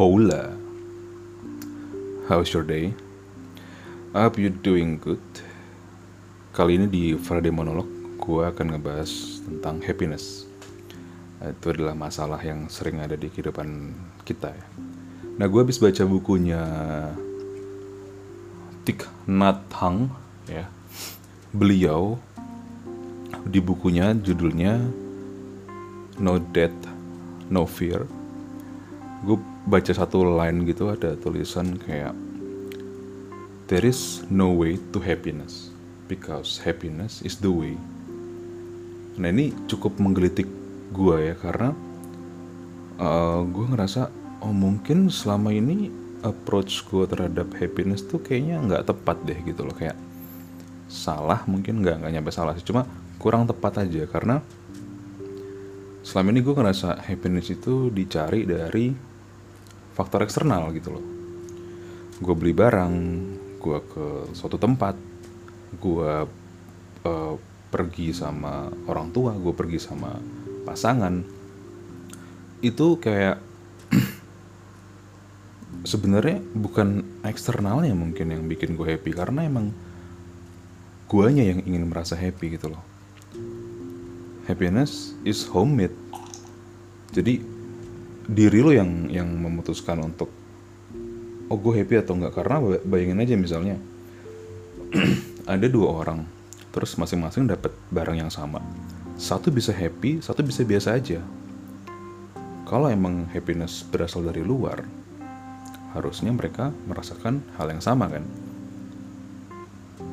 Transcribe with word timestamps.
Hola. 0.00 0.56
How's 2.24 2.56
your 2.56 2.64
day? 2.64 2.96
I 4.16 4.24
hope 4.24 4.40
you 4.40 4.48
doing 4.48 4.96
good. 4.96 5.20
Kali 6.56 6.80
ini 6.80 6.88
di 6.88 7.12
Friday 7.20 7.52
Monolog, 7.52 7.84
gue 8.16 8.48
akan 8.48 8.72
ngebahas 8.72 9.44
tentang 9.44 9.84
happiness. 9.84 10.48
Itu 11.44 11.76
adalah 11.76 11.92
masalah 11.92 12.40
yang 12.40 12.72
sering 12.72 13.04
ada 13.04 13.12
di 13.12 13.28
kehidupan 13.28 13.92
kita 14.24 14.56
ya. 14.56 14.64
Nah, 15.36 15.44
gue 15.44 15.60
habis 15.60 15.76
baca 15.76 16.00
bukunya 16.08 16.64
Thich 18.88 19.04
Nhat 19.28 19.68
Hanh 19.68 20.08
ya. 20.48 20.64
Beliau 21.52 22.16
di 23.44 23.60
bukunya 23.60 24.16
judulnya 24.16 24.80
No 26.16 26.40
Death, 26.40 26.88
No 27.52 27.68
Fear. 27.68 28.08
Gue 29.24 29.36
baca 29.68 29.92
satu 29.92 30.24
line 30.24 30.64
gitu 30.64 30.88
ada 30.92 31.16
tulisan 31.20 31.76
kayak 31.76 32.16
There 33.70 33.86
is 33.86 34.26
no 34.26 34.50
way 34.50 34.82
to 34.90 34.98
happiness 34.98 35.70
because 36.10 36.58
happiness 36.58 37.22
is 37.22 37.38
the 37.38 37.52
way. 37.54 37.78
Nah 39.14 39.30
ini 39.30 39.54
cukup 39.70 39.94
menggelitik 40.02 40.50
gue 40.90 41.16
ya 41.30 41.34
karena 41.38 41.70
uh, 42.98 43.46
gue 43.46 43.66
ngerasa 43.70 44.10
oh 44.42 44.50
mungkin 44.50 45.06
selama 45.06 45.54
ini 45.54 45.86
approach 46.26 46.82
gue 46.90 47.06
terhadap 47.06 47.54
happiness 47.56 48.04
tuh 48.04 48.18
kayaknya 48.20 48.58
nggak 48.58 48.90
tepat 48.90 49.16
deh 49.24 49.38
gitu 49.46 49.64
loh 49.64 49.76
kayak 49.76 49.96
salah 50.90 51.46
mungkin 51.46 51.80
nggak 51.80 52.02
nggak 52.02 52.12
nyampe 52.18 52.30
salah 52.34 52.52
sih 52.58 52.66
cuma 52.66 52.84
kurang 53.22 53.46
tepat 53.46 53.86
aja 53.86 54.04
karena 54.10 54.42
selama 56.02 56.34
ini 56.34 56.40
gue 56.42 56.54
ngerasa 56.56 57.06
happiness 57.06 57.54
itu 57.54 57.88
dicari 57.94 58.42
dari 58.42 59.09
faktor 60.00 60.24
eksternal 60.24 60.72
gitu 60.72 60.96
loh. 60.96 61.04
Gue 62.24 62.32
beli 62.32 62.56
barang 62.56 62.94
gue 63.60 63.78
ke 63.84 64.06
suatu 64.32 64.56
tempat 64.56 64.96
gue 65.76 66.12
uh, 67.04 67.34
pergi 67.68 68.16
sama 68.16 68.72
orang 68.88 69.12
tua 69.12 69.36
gue 69.36 69.52
pergi 69.52 69.76
sama 69.76 70.16
pasangan. 70.64 71.20
Itu 72.64 72.96
kayak 72.96 73.36
sebenarnya 75.92 76.40
bukan 76.56 77.20
eksternalnya 77.20 77.92
mungkin 77.92 78.32
yang 78.32 78.48
bikin 78.48 78.80
gue 78.80 78.96
happy 78.96 79.12
karena 79.12 79.44
emang 79.44 79.76
guanya 81.12 81.44
yang 81.44 81.60
ingin 81.68 81.84
merasa 81.84 82.16
happy 82.16 82.56
gitu 82.56 82.72
loh. 82.72 82.82
Happiness 84.48 85.12
is 85.28 85.44
homemade. 85.46 85.94
Jadi 87.12 87.59
diri 88.30 88.62
lo 88.62 88.70
yang 88.70 89.10
yang 89.10 89.26
memutuskan 89.26 89.98
untuk 90.06 90.30
oh 91.50 91.58
gue 91.58 91.74
happy 91.82 91.98
atau 91.98 92.14
enggak? 92.14 92.38
Karena 92.38 92.62
bayangin 92.86 93.18
aja 93.18 93.34
misalnya 93.34 93.76
ada 95.50 95.66
dua 95.66 96.06
orang 96.06 96.22
terus 96.70 96.94
masing-masing 96.94 97.50
dapat 97.50 97.74
barang 97.90 98.22
yang 98.22 98.30
sama. 98.30 98.62
Satu 99.18 99.50
bisa 99.50 99.74
happy 99.74 100.22
satu 100.22 100.46
bisa 100.46 100.62
biasa 100.62 100.94
aja. 100.94 101.18
Kalau 102.70 102.86
emang 102.86 103.26
happiness 103.34 103.82
berasal 103.82 104.22
dari 104.22 104.46
luar 104.46 104.86
harusnya 105.90 106.30
mereka 106.30 106.70
merasakan 106.86 107.42
hal 107.58 107.66
yang 107.66 107.82
sama 107.82 108.06
kan? 108.06 108.22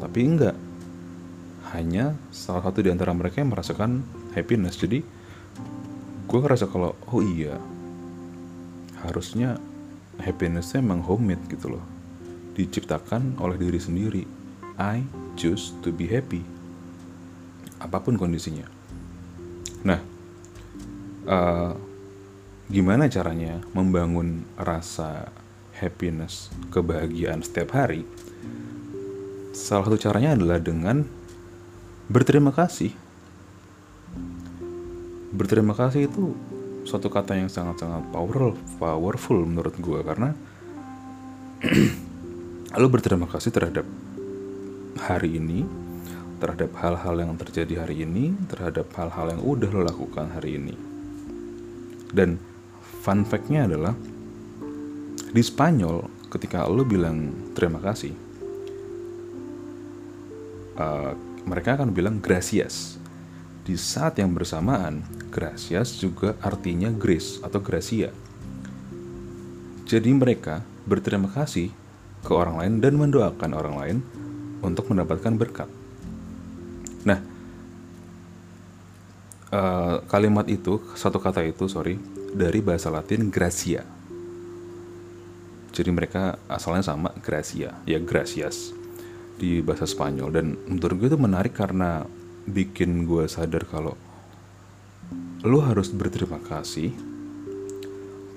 Tapi 0.00 0.20
enggak. 0.24 0.56
Hanya 1.76 2.16
salah 2.32 2.64
satu 2.64 2.80
di 2.80 2.88
antara 2.88 3.12
mereka 3.12 3.44
yang 3.44 3.52
merasakan 3.52 4.00
happiness. 4.32 4.80
Jadi 4.80 5.04
gue 6.26 6.38
ngerasa 6.40 6.64
kalau 6.72 6.96
oh 7.12 7.20
iya 7.20 7.60
harusnya 9.06 9.56
happinessnya 10.20 10.82
emang 10.82 11.04
homemade 11.04 11.44
gitu 11.50 11.76
loh. 11.76 11.84
Diciptakan 12.56 13.36
oleh 13.40 13.56
diri 13.60 13.80
sendiri. 13.80 14.22
I 14.76 15.04
choose 15.36 15.72
to 15.84 15.92
be 15.92 16.08
happy. 16.08 16.44
Apa 17.80 18.00
pun 18.00 18.16
kondisinya. 18.16 18.64
Nah 19.84 20.00
uh, 21.28 21.72
gimana 22.66 23.06
caranya 23.06 23.62
membangun 23.76 24.42
rasa 24.56 25.30
happiness 25.76 26.48
kebahagiaan 26.72 27.44
setiap 27.44 27.76
hari? 27.76 28.04
Salah 29.56 29.88
satu 29.88 29.96
caranya 29.96 30.36
adalah 30.36 30.60
dengan 30.60 31.04
berterima 32.12 32.52
kasih. 32.52 32.92
Berterima 35.32 35.76
kasih 35.76 36.08
itu 36.08 36.32
suatu 36.86 37.10
kata 37.10 37.34
yang 37.34 37.50
sangat-sangat 37.50 38.14
powerful, 38.14 38.54
powerful 38.78 39.42
menurut 39.42 39.74
gue 39.74 40.00
karena 40.06 40.30
lo 42.80 42.86
berterima 42.86 43.26
kasih 43.26 43.50
terhadap 43.50 43.82
hari 45.02 45.42
ini, 45.42 45.66
terhadap 46.38 46.70
hal-hal 46.78 47.14
yang 47.18 47.34
terjadi 47.34 47.82
hari 47.82 48.06
ini, 48.06 48.38
terhadap 48.46 48.86
hal-hal 48.94 49.34
yang 49.34 49.42
udah 49.42 49.70
lo 49.74 49.82
lakukan 49.82 50.30
hari 50.30 50.62
ini. 50.62 50.74
Dan 52.14 52.38
fun 53.02 53.26
fact-nya 53.26 53.66
adalah 53.66 53.98
di 55.34 55.42
Spanyol 55.42 56.06
ketika 56.30 56.70
lo 56.70 56.86
bilang 56.86 57.50
terima 57.58 57.82
kasih, 57.82 58.14
uh, 60.78 61.12
mereka 61.50 61.82
akan 61.82 61.90
bilang 61.90 62.22
gracias 62.22 63.02
di 63.66 63.74
saat 63.74 64.14
yang 64.22 64.30
bersamaan, 64.30 65.02
gracias 65.34 65.98
juga 65.98 66.38
artinya 66.38 66.86
grace 66.86 67.42
atau 67.42 67.58
gracia. 67.58 68.14
Jadi 69.82 70.10
mereka 70.14 70.62
berterima 70.86 71.26
kasih 71.26 71.74
ke 72.22 72.30
orang 72.30 72.62
lain 72.62 72.74
dan 72.78 72.94
mendoakan 72.94 73.50
orang 73.58 73.74
lain 73.74 73.96
untuk 74.62 74.86
mendapatkan 74.86 75.34
berkat. 75.34 75.66
Nah, 77.02 77.18
uh, 79.50 79.98
kalimat 80.06 80.46
itu, 80.46 80.78
satu 80.94 81.18
kata 81.18 81.42
itu, 81.42 81.66
sorry, 81.66 81.98
dari 82.34 82.62
bahasa 82.62 82.86
Latin 82.86 83.34
gracia. 83.34 83.82
Jadi 85.74 85.90
mereka 85.90 86.38
asalnya 86.46 86.86
sama, 86.86 87.10
gracia, 87.18 87.74
ya 87.82 87.98
gracias 87.98 88.70
di 89.36 89.58
bahasa 89.58 89.90
Spanyol. 89.90 90.30
Dan 90.30 90.46
menurut 90.70 90.96
gue 91.02 91.08
itu 91.10 91.20
menarik 91.20 91.52
karena 91.52 92.06
bikin 92.46 93.10
gue 93.10 93.26
sadar 93.26 93.66
kalau 93.66 93.98
lo 95.42 95.58
harus 95.62 95.90
berterima 95.90 96.38
kasih 96.42 96.94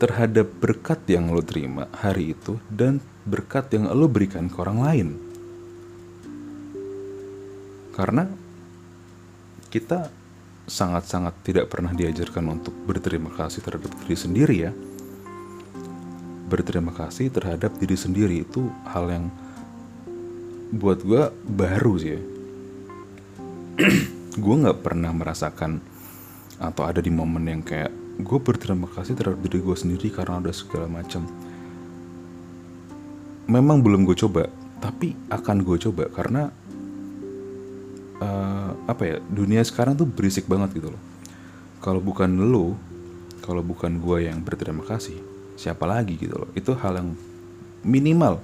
terhadap 0.00 0.48
berkat 0.60 1.00
yang 1.08 1.28
lo 1.28 1.44
terima 1.44 1.88
hari 1.92 2.32
itu 2.32 2.56
dan 2.72 3.00
berkat 3.28 3.68
yang 3.76 3.90
lo 3.92 4.06
berikan 4.08 4.48
ke 4.48 4.56
orang 4.60 4.78
lain. 4.80 5.08
Karena 7.92 8.30
kita 9.68 10.06
sangat-sangat 10.70 11.34
tidak 11.42 11.66
pernah 11.66 11.90
diajarkan 11.90 12.60
untuk 12.60 12.72
berterima 12.86 13.34
kasih 13.34 13.60
terhadap 13.60 13.90
diri 14.04 14.16
sendiri 14.16 14.56
ya. 14.70 14.72
Berterima 16.48 16.94
kasih 16.94 17.28
terhadap 17.28 17.74
diri 17.76 17.98
sendiri 17.98 18.46
itu 18.46 18.70
hal 18.86 19.10
yang 19.10 19.26
buat 20.72 21.02
gue 21.02 21.32
baru 21.48 21.96
sih 21.98 22.12
ya 22.16 22.37
gue 24.42 24.54
nggak 24.58 24.82
pernah 24.82 25.14
merasakan 25.14 25.78
atau 26.58 26.82
ada 26.82 26.98
di 26.98 27.14
momen 27.14 27.46
yang 27.46 27.62
kayak 27.62 27.94
gue 28.18 28.38
berterima 28.42 28.90
kasih 28.90 29.14
terhadap 29.14 29.38
diri 29.46 29.62
gue 29.62 29.76
sendiri 29.78 30.10
karena 30.10 30.42
udah 30.42 30.50
segala 30.50 30.90
macam. 30.90 31.22
Memang 33.46 33.78
belum 33.78 34.02
gue 34.02 34.18
coba 34.18 34.50
tapi 34.82 35.14
akan 35.30 35.62
gue 35.62 35.78
coba 35.78 36.10
karena 36.10 36.50
uh, 38.18 38.70
apa 38.90 39.02
ya 39.06 39.16
dunia 39.30 39.62
sekarang 39.62 39.94
tuh 39.94 40.10
berisik 40.10 40.50
banget 40.50 40.82
gitu 40.82 40.90
loh. 40.90 41.02
Kalau 41.78 42.02
bukan 42.02 42.34
lo 42.50 42.74
kalau 43.46 43.62
bukan 43.62 44.02
gue 44.02 44.26
yang 44.26 44.42
berterima 44.42 44.82
kasih 44.82 45.22
siapa 45.54 45.86
lagi 45.86 46.18
gitu 46.18 46.34
loh. 46.34 46.50
Itu 46.58 46.74
hal 46.74 46.98
yang 46.98 47.14
minimal 47.86 48.42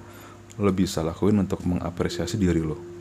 lo 0.62 0.70
bisa 0.70 1.03
lakuin 1.03 1.43
untuk 1.43 1.67
mengapresiasi 1.67 2.38
diri 2.38 2.62
lo 2.62 2.94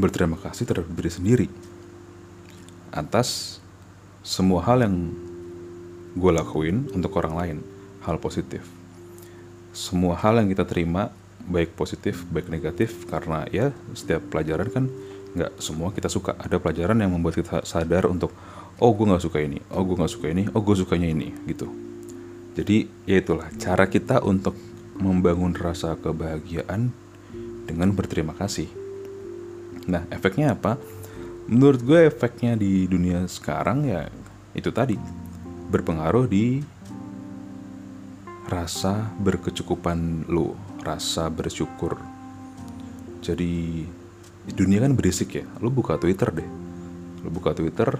berterima 0.00 0.40
kasih 0.40 0.64
terhadap 0.64 0.88
diri 0.96 1.10
sendiri 1.12 1.46
atas 2.90 3.60
semua 4.24 4.64
hal 4.66 4.82
yang 4.82 5.14
gue 6.18 6.32
lakuin 6.34 6.90
untuk 6.90 7.14
orang 7.22 7.34
lain, 7.38 7.58
hal 8.02 8.18
positif. 8.18 8.66
Semua 9.70 10.18
hal 10.18 10.42
yang 10.42 10.50
kita 10.50 10.66
terima, 10.66 11.14
baik 11.46 11.78
positif, 11.78 12.26
baik 12.26 12.50
negatif, 12.50 13.06
karena 13.06 13.46
ya 13.54 13.70
setiap 13.94 14.26
pelajaran 14.26 14.68
kan 14.68 14.84
nggak 15.38 15.62
semua 15.62 15.94
kita 15.94 16.10
suka. 16.10 16.34
Ada 16.34 16.58
pelajaran 16.58 16.98
yang 16.98 17.14
membuat 17.14 17.38
kita 17.38 17.62
sadar 17.62 18.10
untuk, 18.10 18.34
oh 18.82 18.90
gue 18.90 19.06
nggak 19.06 19.22
suka 19.22 19.38
ini, 19.38 19.62
oh 19.70 19.86
gue 19.86 19.94
nggak 19.94 20.12
suka 20.12 20.26
ini, 20.34 20.50
oh 20.50 20.60
gue 20.60 20.74
sukanya 20.74 21.08
ini, 21.14 21.30
gitu. 21.46 21.70
Jadi 22.58 22.90
ya 23.06 23.22
itulah 23.22 23.46
cara 23.62 23.86
kita 23.86 24.26
untuk 24.26 24.58
membangun 24.98 25.54
rasa 25.54 25.94
kebahagiaan 25.94 26.90
dengan 27.70 27.94
berterima 27.94 28.34
kasih. 28.34 28.79
Nah, 29.88 30.04
efeknya 30.12 30.52
apa? 30.52 30.76
Menurut 31.48 31.80
gue 31.80 32.06
efeknya 32.06 32.58
di 32.58 32.84
dunia 32.84 33.24
sekarang 33.24 33.88
ya 33.88 34.06
itu 34.52 34.70
tadi 34.74 34.98
berpengaruh 35.70 36.26
di 36.26 36.60
rasa 38.50 39.14
berkecukupan 39.22 40.26
lu, 40.26 40.58
rasa 40.82 41.30
bersyukur. 41.30 41.94
Jadi 43.22 43.86
dunia 44.50 44.82
kan 44.82 44.98
berisik 44.98 45.38
ya. 45.38 45.46
Lu 45.62 45.70
buka 45.70 45.94
Twitter 45.96 46.34
deh. 46.34 46.48
Lu 47.22 47.30
buka 47.30 47.54
Twitter, 47.54 47.94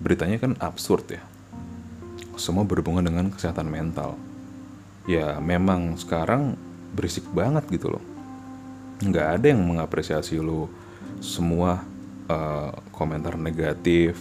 beritanya 0.00 0.40
kan 0.40 0.52
absurd 0.56 1.04
ya. 1.12 1.22
Semua 2.40 2.64
berhubungan 2.64 3.04
dengan 3.04 3.28
kesehatan 3.28 3.68
mental. 3.68 4.16
Ya 5.04 5.36
memang 5.36 6.00
sekarang 6.00 6.56
berisik 6.96 7.28
banget 7.36 7.68
gitu 7.68 7.92
loh. 7.92 8.04
Nggak 9.04 9.28
ada 9.40 9.46
yang 9.52 9.60
mengapresiasi 9.60 10.40
lu 10.40 10.70
semua 11.24 11.84
uh, 12.28 12.72
komentar 12.92 13.36
negatif. 13.40 14.20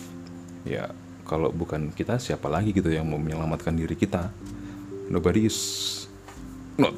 Ya 0.63 0.91
kalau 1.27 1.51
bukan 1.51 1.91
kita 1.91 2.19
siapa 2.19 2.47
lagi 2.47 2.71
gitu 2.71 2.88
yang 2.91 3.07
mau 3.07 3.19
menyelamatkan 3.19 3.75
diri 3.75 3.95
kita? 3.95 4.31
Nobody 5.12 5.47
is 5.47 5.59
not 6.80 6.95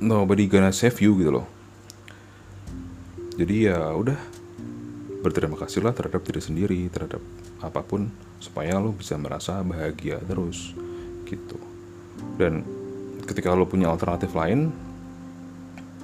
nobody 0.00 0.48
gonna 0.48 0.72
save 0.72 0.96
you 1.04 1.16
gitu 1.20 1.30
loh. 1.40 1.46
Jadi 3.36 3.68
ya 3.68 3.92
udah 3.92 4.16
berterima 5.22 5.54
kasihlah 5.56 5.94
terhadap 5.94 6.20
diri 6.26 6.42
sendiri 6.42 6.80
terhadap 6.90 7.22
apa 7.62 7.80
pun 7.86 8.10
supaya 8.42 8.74
lo 8.82 8.90
bisa 8.90 9.14
merasa 9.20 9.60
bahagia 9.62 10.18
terus 10.24 10.74
gitu. 11.28 11.60
Dan 12.36 12.64
ketika 13.28 13.54
lo 13.54 13.68
punya 13.68 13.88
alternatif 13.88 14.34
lain 14.34 14.72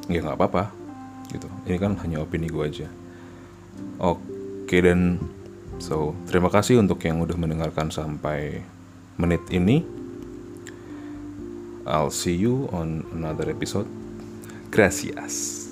ya 0.08 0.24
nggak 0.24 0.38
apa-apa 0.38 0.72
gitu. 1.34 1.48
Ini 1.68 1.76
kan 1.76 1.92
hanya 2.00 2.24
opini 2.24 2.48
gue 2.48 2.64
aja 2.64 2.88
oke 4.00 4.76
dan 4.78 5.20
so 5.78 6.14
terima 6.26 6.50
kasih 6.50 6.82
untuk 6.82 7.02
yang 7.06 7.22
udah 7.22 7.36
mendengarkan 7.38 7.90
sampai 7.90 8.62
menit 9.18 9.42
ini 9.50 9.98
I'll 11.88 12.12
see 12.12 12.36
you 12.36 12.68
on 12.70 13.08
another 13.16 13.48
episode. 13.48 13.88
Gracias. 14.70 15.67